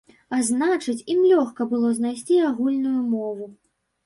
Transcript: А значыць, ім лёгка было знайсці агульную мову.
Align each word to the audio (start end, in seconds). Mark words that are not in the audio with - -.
А 0.35 0.37
значыць, 0.47 1.03
ім 1.15 1.19
лёгка 1.31 1.67
было 1.75 1.93
знайсці 1.99 2.41
агульную 2.49 2.97
мову. 3.13 3.45